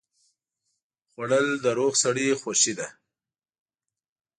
[1.11, 2.87] خوړل د روغ سړي خوښي ده